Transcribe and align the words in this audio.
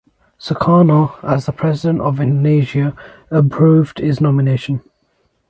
Sukarno 0.39 1.13
as 1.23 1.45
the 1.45 1.51
President 1.51 2.01
of 2.01 2.19
Indonesia 2.19 2.95
approved 3.29 3.99
his 3.99 4.19
nomination. 4.19 4.81